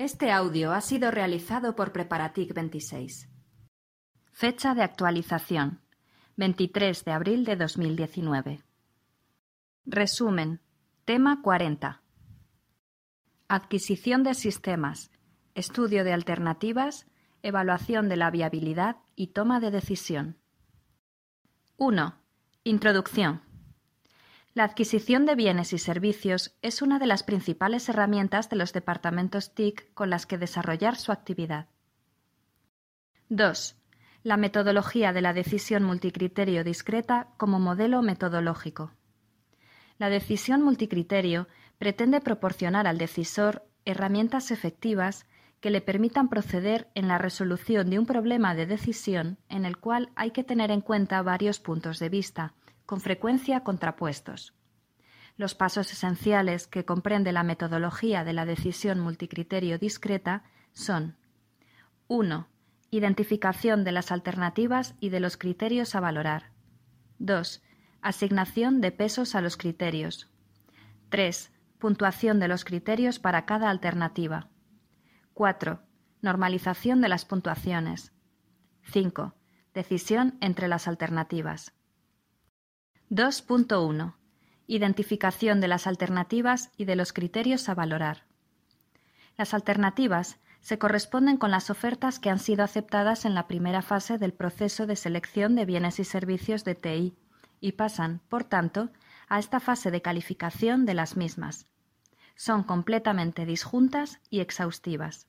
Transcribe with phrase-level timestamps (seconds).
[0.00, 3.28] Este audio ha sido realizado por Preparatic 26.
[4.32, 5.82] Fecha de actualización:
[6.36, 8.64] 23 de abril de 2019.
[9.84, 10.62] Resumen:
[11.04, 12.00] Tema 40.
[13.48, 15.10] Adquisición de sistemas,
[15.54, 17.06] estudio de alternativas,
[17.42, 20.38] evaluación de la viabilidad y toma de decisión.
[21.76, 22.14] 1.
[22.64, 23.49] Introducción.
[24.52, 29.54] La adquisición de bienes y servicios es una de las principales herramientas de los departamentos
[29.54, 31.68] TIC con las que desarrollar su actividad.
[33.28, 33.76] 2.
[34.24, 38.90] La metodología de la decisión multicriterio discreta como modelo metodológico.
[39.98, 41.46] La decisión multicriterio
[41.78, 45.26] pretende proporcionar al decisor herramientas efectivas
[45.60, 50.10] que le permitan proceder en la resolución de un problema de decisión en el cual
[50.16, 52.54] hay que tener en cuenta varios puntos de vista,
[52.90, 54.52] con frecuencia contrapuestos.
[55.36, 61.16] Los pasos esenciales que comprende la metodología de la decisión multicriterio discreta son
[62.08, 62.48] 1.
[62.90, 66.50] Identificación de las alternativas y de los criterios a valorar.
[67.20, 67.62] 2.
[68.02, 70.28] Asignación de pesos a los criterios.
[71.10, 71.52] 3.
[71.78, 74.48] Puntuación de los criterios para cada alternativa.
[75.34, 75.80] 4.
[76.22, 78.12] Normalización de las puntuaciones.
[78.82, 79.36] 5.
[79.74, 81.72] Decisión entre las alternativas.
[83.10, 84.14] 2.1.
[84.68, 88.22] Identificación de las alternativas y de los criterios a valorar.
[89.36, 94.16] Las alternativas se corresponden con las ofertas que han sido aceptadas en la primera fase
[94.16, 97.16] del proceso de selección de bienes y servicios de TI
[97.60, 98.90] y pasan, por tanto,
[99.28, 101.66] a esta fase de calificación de las mismas.
[102.36, 105.26] Son completamente disjuntas y exhaustivas.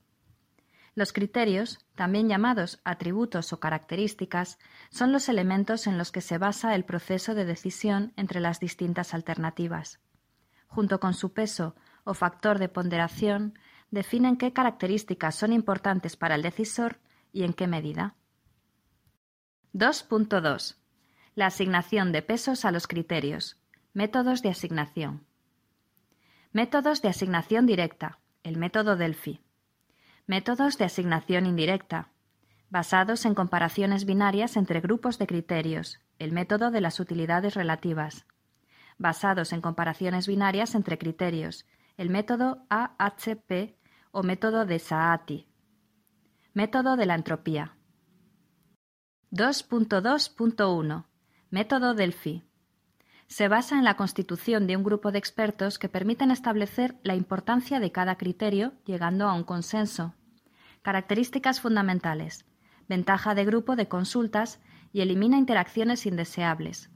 [0.93, 6.75] Los criterios, también llamados atributos o características, son los elementos en los que se basa
[6.75, 10.01] el proceso de decisión entre las distintas alternativas.
[10.67, 13.57] Junto con su peso o factor de ponderación,
[13.89, 16.99] definen qué características son importantes para el decisor
[17.31, 18.15] y en qué medida.
[19.73, 20.75] 2.2.
[21.35, 23.57] La asignación de pesos a los criterios.
[23.93, 25.25] Métodos de asignación.
[26.51, 28.19] Métodos de asignación directa.
[28.43, 29.39] El método Delphi.
[30.31, 32.07] Métodos de asignación indirecta,
[32.69, 38.25] basados en comparaciones binarias entre grupos de criterios, el método de las utilidades relativas.
[38.97, 41.65] Basados en comparaciones binarias entre criterios,
[41.97, 43.75] el método AHP
[44.11, 45.49] o método de Saati.
[46.53, 47.75] Método de la entropía.
[49.31, 51.07] 2.2.1
[51.49, 52.49] Método Delphi.
[53.27, 57.81] Se basa en la constitución de un grupo de expertos que permiten establecer la importancia
[57.81, 60.15] de cada criterio llegando a un consenso.
[60.81, 62.45] Características fundamentales.
[62.87, 64.59] Ventaja de grupo de consultas
[64.91, 66.89] y elimina interacciones indeseables.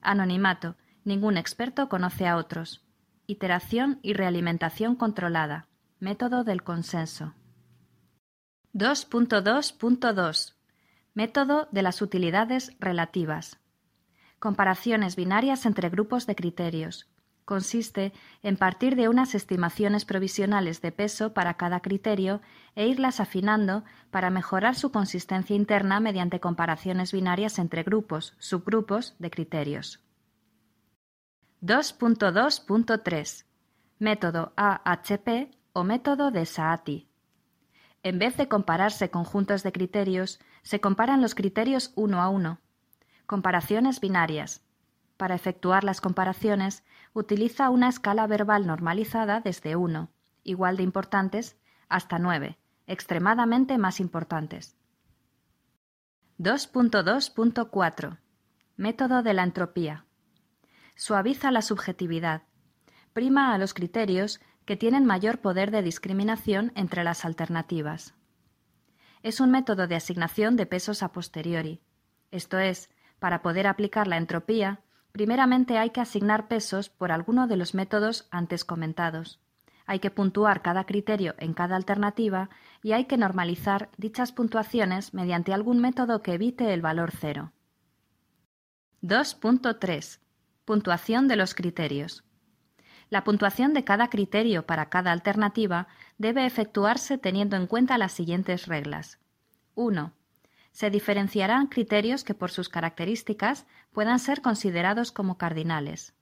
[0.00, 0.76] Anonimato.
[1.04, 2.84] Ningún experto conoce a otros.
[3.26, 5.68] Iteración y realimentación controlada.
[5.98, 7.34] Método del consenso.
[8.74, 10.54] 2.2.2.
[11.14, 13.58] Método de las utilidades relativas.
[14.38, 17.11] Comparaciones binarias entre grupos de criterios
[17.52, 22.40] consiste en partir de unas estimaciones provisionales de peso para cada criterio
[22.74, 29.30] e irlas afinando para mejorar su consistencia interna mediante comparaciones binarias entre grupos, subgrupos de
[29.30, 30.00] criterios.
[31.60, 33.44] 2.2.3
[33.98, 37.06] Método AHP o método de Saati.
[38.02, 42.60] En vez de compararse conjuntos de criterios, se comparan los criterios uno a uno.
[43.26, 44.61] Comparaciones binarias,
[45.22, 50.10] para efectuar las comparaciones, utiliza una escala verbal normalizada desde 1,
[50.42, 51.56] igual de importantes,
[51.88, 54.76] hasta 9, extremadamente más importantes.
[56.40, 58.18] 2.2.4
[58.76, 60.06] Método de la entropía.
[60.96, 62.42] Suaviza la subjetividad.
[63.12, 68.16] Prima a los criterios que tienen mayor poder de discriminación entre las alternativas.
[69.22, 71.80] Es un método de asignación de pesos a posteriori.
[72.32, 72.90] Esto es,
[73.20, 74.80] para poder aplicar la entropía,
[75.12, 79.40] Primeramente hay que asignar pesos por alguno de los métodos antes comentados.
[79.84, 82.48] Hay que puntuar cada criterio en cada alternativa
[82.82, 87.52] y hay que normalizar dichas puntuaciones mediante algún método que evite el valor cero.
[89.02, 90.20] 2.3.
[90.64, 92.24] Puntuación de los criterios.
[93.10, 98.66] La puntuación de cada criterio para cada alternativa debe efectuarse teniendo en cuenta las siguientes
[98.66, 99.18] reglas.
[99.74, 100.12] 1
[100.72, 106.14] se diferenciarán criterios que por sus características puedan ser considerados como cardinales.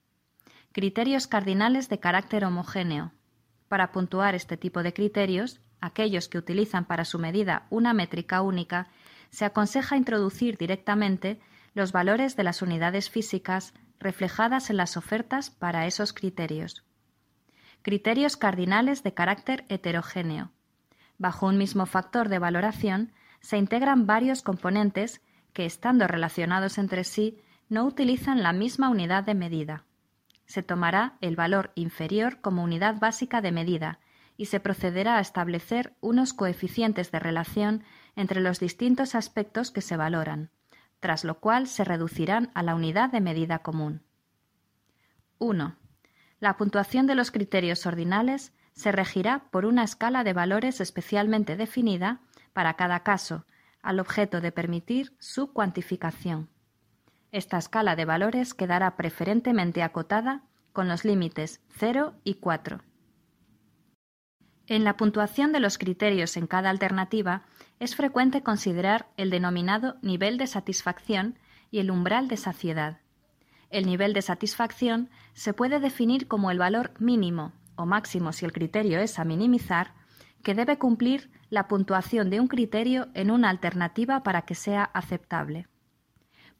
[0.72, 3.12] Criterios cardinales de carácter homogéneo.
[3.68, 8.88] Para puntuar este tipo de criterios, aquellos que utilizan para su medida una métrica única,
[9.30, 11.40] se aconseja introducir directamente
[11.74, 16.84] los valores de las unidades físicas reflejadas en las ofertas para esos criterios.
[17.82, 20.50] Criterios cardinales de carácter heterogéneo
[21.20, 25.20] Bajo un mismo factor de valoración se integran varios componentes
[25.52, 29.84] que, estando relacionados entre sí, no utilizan la misma unidad de medida.
[30.44, 34.00] Se tomará el valor inferior como unidad básica de medida
[34.36, 37.84] y se procederá a establecer unos coeficientes de relación
[38.16, 40.50] entre los distintos aspectos que se valoran,
[40.98, 44.02] tras lo cual se reducirán a la unidad de medida común.
[45.38, 45.76] 1.
[46.40, 52.20] La puntuación de los criterios ordinales se regirá por una escala de valores especialmente definida
[52.52, 53.46] para cada caso,
[53.80, 56.48] al objeto de permitir su cuantificación.
[57.32, 60.42] Esta escala de valores quedará preferentemente acotada
[60.72, 62.80] con los límites 0 y 4.
[64.66, 67.42] En la puntuación de los criterios en cada alternativa
[67.78, 71.38] es frecuente considerar el denominado nivel de satisfacción
[71.70, 72.98] y el umbral de saciedad.
[73.70, 78.52] El nivel de satisfacción se puede definir como el valor mínimo o máximo si el
[78.52, 79.94] criterio es a minimizar
[80.42, 85.69] que debe cumplir la puntuación de un criterio en una alternativa para que sea aceptable.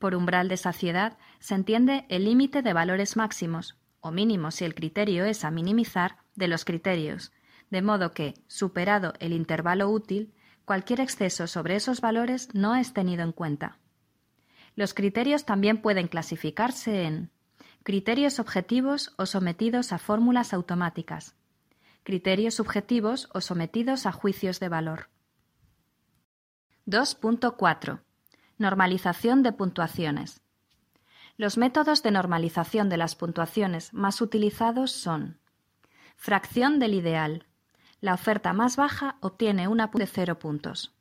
[0.01, 4.75] Por umbral de saciedad se entiende el límite de valores máximos, o mínimos si el
[4.75, 7.33] criterio es a minimizar, de los criterios,
[7.69, 10.33] de modo que, superado el intervalo útil,
[10.65, 13.79] cualquier exceso sobre esos valores no es tenido en cuenta.
[14.75, 17.31] Los criterios también pueden clasificarse en
[17.83, 21.37] criterios objetivos o sometidos a fórmulas automáticas,
[22.05, 25.11] criterios subjetivos o sometidos a juicios de valor.
[26.87, 28.01] 2.4
[28.61, 30.43] Normalización de puntuaciones.
[31.39, 35.41] Los métodos de normalización de las puntuaciones más utilizados son
[36.15, 37.47] fracción del ideal.
[38.03, 40.95] La oferta más baja obtiene una de cero puntos.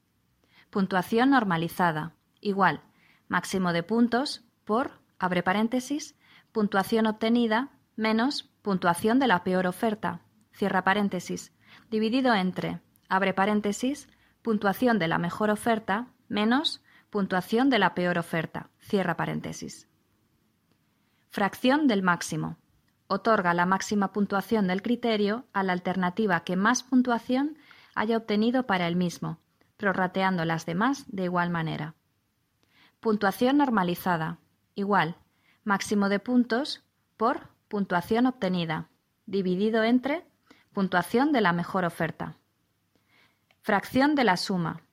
[0.70, 2.14] Puntuación normalizada.
[2.40, 2.80] Igual,
[3.28, 6.16] máximo de puntos por, abre paréntesis,
[6.54, 10.22] puntuación obtenida menos puntuación de la peor oferta,
[10.54, 11.52] cierra paréntesis,
[11.92, 12.80] dividido entre,
[13.10, 14.08] abre paréntesis,
[14.44, 18.70] puntuación de la mejor oferta menos puntuación de la peor oferta.
[18.80, 19.88] Cierra paréntesis.
[21.30, 22.58] Fracción del máximo.
[23.08, 27.58] Otorga la máxima puntuación del criterio a la alternativa que más puntuación
[27.96, 29.40] haya obtenido para el mismo,
[29.78, 31.96] prorrateando las demás de igual manera.
[33.00, 34.38] Puntuación normalizada.
[34.76, 35.18] Igual.
[35.64, 36.84] Máximo de puntos
[37.18, 38.90] por puntuación obtenida,
[39.26, 40.26] dividido entre
[40.74, 42.38] puntuación de la mejor oferta.
[43.62, 44.84] Fracción de la suma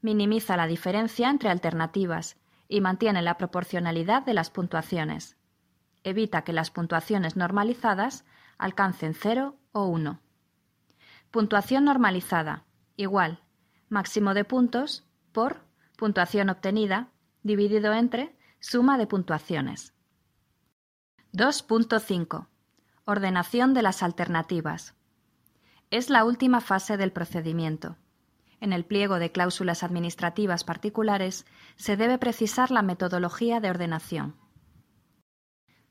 [0.00, 2.36] minimiza la diferencia entre alternativas
[2.68, 5.36] y mantiene la proporcionalidad de las puntuaciones.
[6.04, 8.24] Evita que las puntuaciones normalizadas
[8.58, 10.20] alcancen 0 o 1.
[11.30, 12.64] Puntuación normalizada.
[12.96, 13.40] Igual.
[13.88, 15.62] Máximo de puntos por
[15.96, 17.08] puntuación obtenida
[17.42, 19.94] dividido entre suma de puntuaciones.
[21.32, 22.46] 2.5.
[23.04, 24.94] Ordenación de las alternativas.
[25.90, 27.96] Es la última fase del procedimiento.
[28.60, 31.46] En el pliego de cláusulas administrativas particulares
[31.76, 34.36] se debe precisar la metodología de ordenación.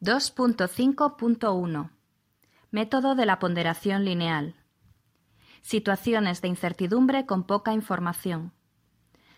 [0.01, 1.91] 2.5.1
[2.69, 4.55] Método de la ponderación lineal.
[5.61, 8.53] Situaciones de incertidumbre con poca información.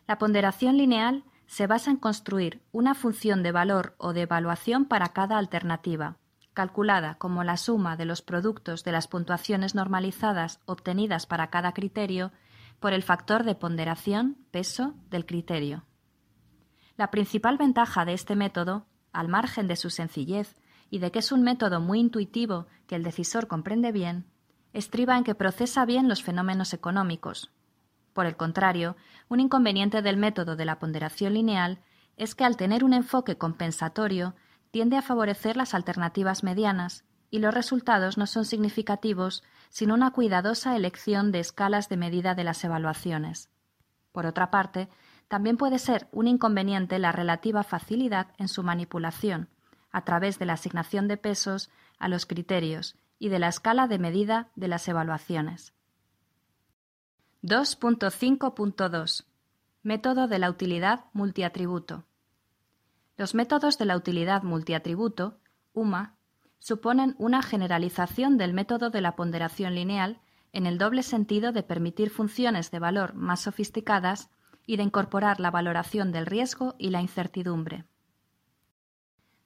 [0.07, 5.09] La ponderación lineal se basa en construir una función de valor o de evaluación para
[5.09, 6.17] cada alternativa,
[6.53, 12.31] calculada como la suma de los productos de las puntuaciones normalizadas obtenidas para cada criterio
[12.79, 15.86] por el factor de ponderación, peso, del criterio.
[16.98, 20.55] La principal ventaja de este método, al margen de su sencillez
[20.89, 24.25] y de que es un método muy intuitivo que el decisor comprende bien,
[24.74, 27.51] estriba en que procesa bien los fenómenos económicos.
[28.13, 28.95] Por el contrario,
[29.29, 31.79] un inconveniente del método de la ponderación lineal
[32.17, 34.36] es que al tener un enfoque compensatorio
[34.71, 40.75] tiende a favorecer las alternativas medianas y los resultados no son significativos sin una cuidadosa
[40.75, 43.49] elección de escalas de medida de las evaluaciones.
[44.11, 44.89] Por otra parte,
[45.27, 49.47] también puede ser un inconveniente la relativa facilidad en su manipulación,
[49.91, 53.99] a través de la asignación de pesos a los criterios y de la escala de
[53.99, 55.73] medida de las evaluaciones.
[57.43, 59.25] 2.5.2
[59.83, 62.05] Método de la utilidad multiatributo.
[63.17, 65.39] Los métodos de la utilidad multiatributo,
[65.73, 66.15] UMA,
[66.60, 70.20] suponen una generalización del método de la ponderación lineal
[70.54, 74.30] en el doble sentido de permitir funciones de valor más sofisticadas
[74.66, 77.86] y de incorporar la valoración del riesgo y la incertidumbre.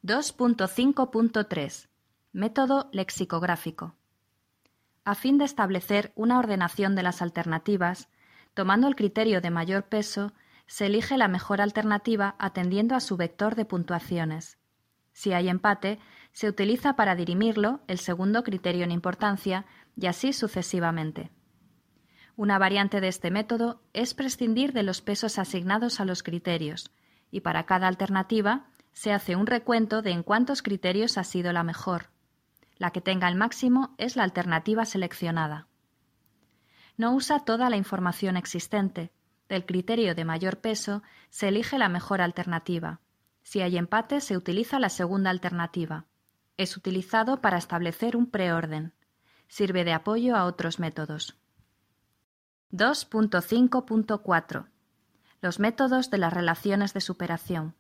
[0.03, 1.87] 2.5.3
[2.33, 3.95] Método lexicográfico.
[5.05, 8.09] A fin de establecer una ordenación de las alternativas,
[8.53, 10.33] tomando el criterio de mayor peso,
[10.65, 14.57] se elige la mejor alternativa atendiendo a su vector de puntuaciones.
[15.11, 15.99] Si hay empate,
[16.33, 21.31] se utiliza para dirimirlo el segundo criterio en importancia y así sucesivamente.
[22.35, 26.91] Una variante de este método es prescindir de los pesos asignados a los criterios,
[27.29, 31.63] y para cada alternativa se hace un recuento de en cuántos criterios ha sido la
[31.63, 32.09] mejor.
[32.77, 35.67] La que tenga el máximo es la alternativa seleccionada.
[36.97, 39.11] No usa toda la información existente.
[39.47, 43.01] Del criterio de mayor peso se elige la mejor alternativa.
[43.43, 46.05] Si hay empate, se utiliza la segunda alternativa.
[46.57, 48.93] Es utilizado para establecer un preorden.
[49.47, 51.35] Sirve de apoyo a otros métodos.
[52.71, 54.67] 2.5.4
[55.41, 57.75] Los métodos de las relaciones de superación.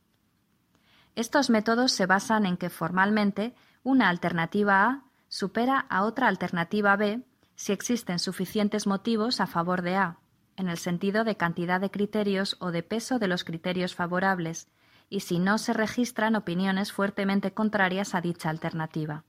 [1.15, 3.53] Estos métodos se basan en que formalmente
[3.83, 7.23] una alternativa A supera a otra alternativa B
[7.55, 10.17] si existen suficientes motivos a favor de A,
[10.57, 14.67] en el sentido de cantidad de criterios o de peso de los criterios favorables,
[15.13, 19.25] y si no se registran opiniones fuertemente contrarias a dicha alternativa.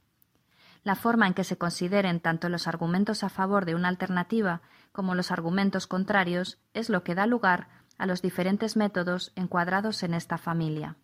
[0.82, 4.62] La forma en que se consideren tanto los argumentos a favor de una alternativa
[4.92, 10.14] como los argumentos contrarios es lo que da lugar a los diferentes métodos encuadrados en
[10.14, 10.96] esta familia.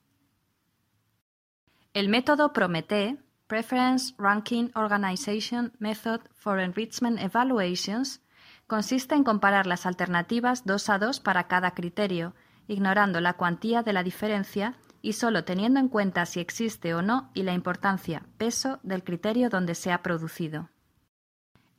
[1.92, 3.18] El método Prometee,
[3.49, 8.22] Preference Ranking Organization Method for Enrichment Evaluations,
[8.66, 12.34] consiste en comparar las alternativas dos a dos para cada criterio,
[12.70, 17.30] ignorando la cuantía de la diferencia y solo teniendo en cuenta si existe o no
[17.34, 20.68] y la importancia, peso del criterio donde se ha producido.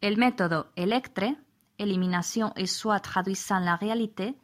[0.01, 1.37] El método ELECTRE,
[1.77, 4.35] Elimination et soit traduisant la réalité,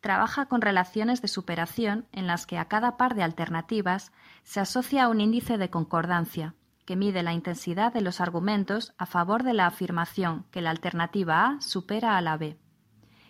[0.00, 5.08] trabaja con relaciones de superación en las que a cada par de alternativas se asocia
[5.08, 9.66] un índice de concordancia, que mide la intensidad de los argumentos a favor de la
[9.66, 12.58] afirmación que la alternativa A supera a la B,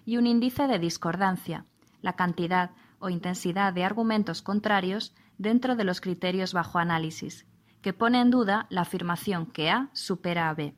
[0.05, 1.67] y un índice de discordancia,
[2.05, 7.47] la cantidad o intensidad de argumentos contrarios dentro de los criterios bajo análisis,
[7.81, 10.77] que pone en duda la afirmación que A supera a B.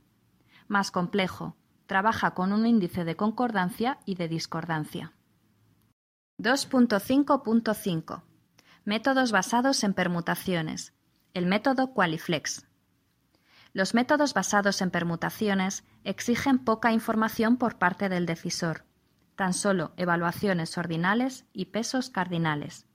[0.68, 1.56] Más complejo,
[1.86, 5.14] trabaja con un índice de concordancia y de discordancia.
[6.38, 8.22] 2.5.5
[8.84, 10.94] Métodos basados en permutaciones.
[11.34, 12.68] El método Qualiflex.
[13.72, 18.84] Los métodos basados en permutaciones exigen poca información por parte del decisor,
[19.36, 22.86] tan solo evaluaciones ordinales y pesos cardinales.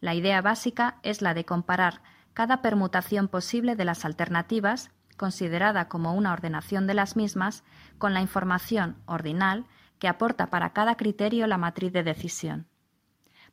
[0.00, 6.14] La idea básica es la de comparar cada permutación posible de las alternativas, considerada como
[6.14, 7.64] una ordenación de las mismas,
[7.98, 9.66] con la información ordinal
[9.98, 12.66] que aporta para cada criterio la matriz de decisión.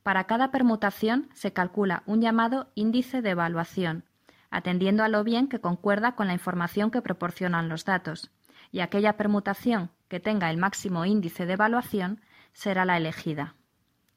[0.03, 4.05] Para cada permutación se calcula un llamado índice de evaluación,
[4.51, 8.31] atendiendo a lo bien que concuerda con la información que proporcionan los datos,
[8.71, 12.21] y aquella permutación que tenga el máximo índice de evaluación
[12.53, 13.55] será la elegida.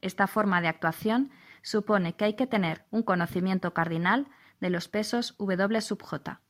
[0.01, 1.31] Esta forma de actuación
[1.63, 4.29] supone que hay que tener un conocimiento cardinal
[4.61, 6.41] de los pesos W sub J.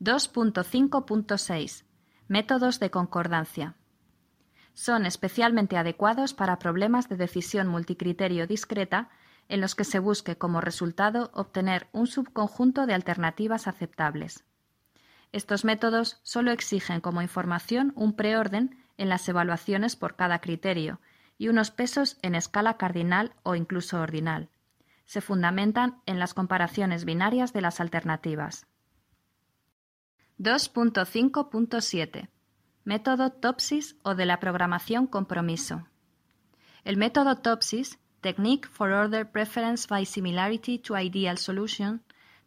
[0.00, 1.84] 2.5.6
[2.28, 3.76] Métodos de concordancia.
[4.74, 9.10] Son especialmente adecuados para problemas de decisión multicriterio discreta
[9.48, 14.44] en los que se busque como resultado obtener un subconjunto de alternativas aceptables.
[15.36, 20.98] Estos métodos solo exigen como información un preorden en las evaluaciones por cada criterio
[21.36, 24.48] y unos pesos en escala cardinal o incluso ordinal.
[25.04, 28.66] Se fundamentan en las comparaciones binarias de las alternativas.
[30.38, 32.30] 2.5.7
[32.84, 35.86] Método TOPSIS o de la programación compromiso.
[36.82, 42.05] El método TOPSIS, Technique for Order Preference by Similarity to Ideal Solution,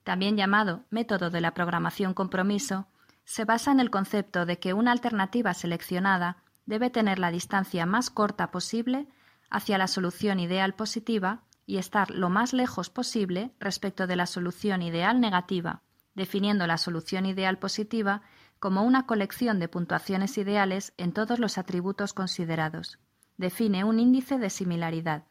[0.10, 2.88] también llamado método de la programación compromiso,
[3.26, 8.10] se basa en el concepto de que una alternativa seleccionada debe tener la distancia más
[8.10, 9.08] corta posible
[9.52, 14.82] hacia la solución ideal positiva y estar lo más lejos posible respecto de la solución
[14.82, 15.84] ideal negativa,
[16.16, 18.24] definiendo la solución ideal positiva
[18.58, 22.98] como una colección de puntuaciones ideales en todos los atributos considerados.
[23.38, 25.26] Define un índice de similaridad.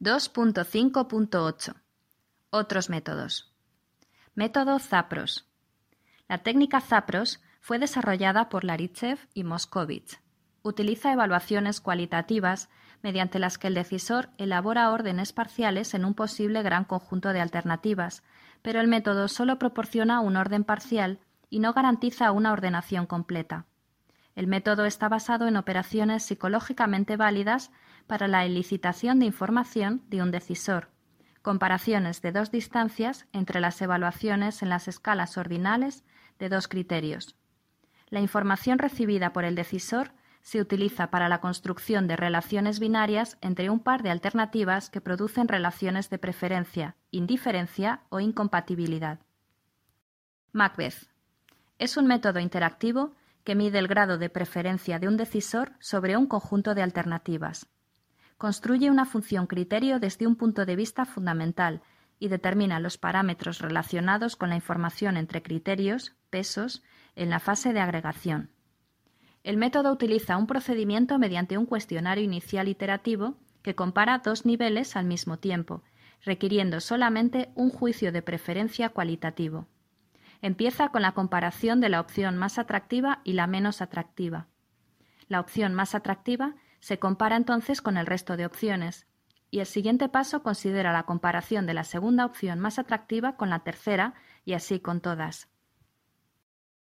[0.00, 1.82] 2.5.8
[2.50, 3.52] Otros métodos.
[4.36, 5.50] Método Zapros.
[6.28, 10.20] La técnica Zapros fue desarrollada por Laritsev y Moscovich.
[10.62, 12.68] Utiliza evaluaciones cualitativas
[13.02, 18.22] mediante las que el decisor elabora órdenes parciales en un posible gran conjunto de alternativas,
[18.62, 21.18] pero el método solo proporciona un orden parcial
[21.50, 23.66] y no garantiza una ordenación completa.
[24.36, 27.72] El método está basado en operaciones psicológicamente válidas
[28.06, 30.90] para la elicitación de información de un decisor,
[31.46, 36.02] comparaciones de dos distancias entre las evaluaciones en las escalas ordinales
[36.40, 37.36] de dos criterios.
[38.08, 40.10] La información recibida por el decisor
[40.42, 45.46] se utiliza para la construcción de relaciones binarias entre un par de alternativas que producen
[45.46, 49.20] relaciones de preferencia, indiferencia o incompatibilidad.
[50.50, 51.06] Macbeth
[51.78, 56.26] es un método interactivo que mide el grado de preferencia de un decisor sobre un
[56.26, 57.68] conjunto de alternativas.
[58.38, 61.82] Construye una función criterio desde un punto de vista fundamental
[62.18, 66.82] y determina los parámetros relacionados con la información entre criterios, pesos,
[67.14, 68.50] en la fase de agregación.
[69.42, 75.06] El método utiliza un procedimiento mediante un cuestionario inicial iterativo que compara dos niveles al
[75.06, 75.82] mismo tiempo,
[76.24, 79.66] requiriendo solamente un juicio de preferencia cualitativo.
[80.42, 84.48] Empieza con la comparación de la opción más atractiva y la menos atractiva.
[85.28, 86.54] La opción más atractiva
[86.86, 89.08] se compara entonces con el resto de opciones,
[89.50, 93.64] y el siguiente paso considera la comparación de la segunda opción más atractiva con la
[93.64, 94.14] tercera
[94.44, 95.48] y así con todas.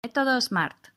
[0.02, 0.88] Método SMART.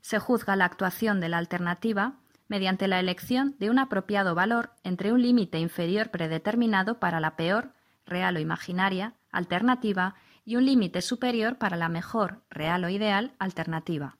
[0.00, 2.14] Se juzga la actuación de la alternativa
[2.48, 7.74] mediante la elección de un apropiado valor entre un límite inferior predeterminado para la peor,
[8.06, 10.14] real o imaginaria, alternativa
[10.46, 14.16] y un límite superior para la mejor, real o ideal, alternativa.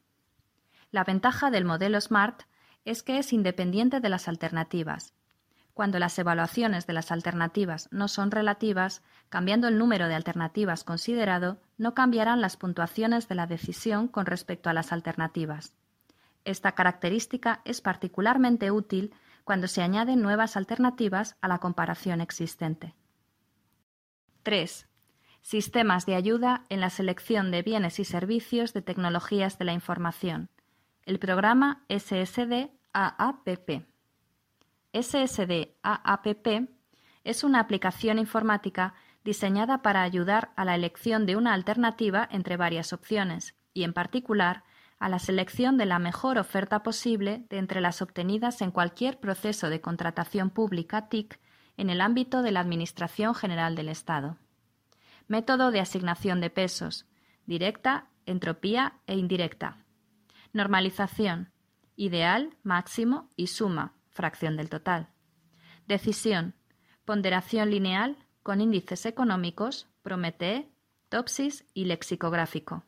[0.90, 2.42] La ventaja del modelo SMART
[2.86, 5.12] es que es independiente de las alternativas.
[5.74, 11.60] Cuando las evaluaciones de las alternativas no son relativas, cambiando el número de alternativas considerado,
[11.76, 15.74] no cambiarán las puntuaciones de la decisión con respecto a las alternativas.
[16.46, 19.12] Esta característica es particularmente útil
[19.44, 22.94] cuando se añaden nuevas alternativas a la comparación existente.
[24.44, 24.88] 3.
[25.42, 30.48] Sistemas de ayuda en la selección de bienes y servicios de tecnologías de la información.
[31.04, 33.84] El programa SSD AAPP.
[34.94, 36.70] SSD AAPP
[37.24, 42.94] es una aplicación informática diseñada para ayudar a la elección de una alternativa entre varias
[42.94, 44.64] opciones y, en particular,
[44.98, 49.68] a la selección de la mejor oferta posible de entre las obtenidas en cualquier proceso
[49.68, 51.38] de contratación pública TIC
[51.76, 54.38] en el ámbito de la Administración General del Estado.
[55.28, 57.04] Método de asignación de pesos.
[57.44, 59.84] Directa, entropía e indirecta.
[60.54, 61.50] Normalización.
[61.96, 65.08] Ideal, máximo y suma, fracción del total.
[65.88, 66.54] Decisión.
[67.04, 70.68] Ponderación lineal con índices económicos, Prometee,
[71.08, 72.84] Topsis y lexicográfico.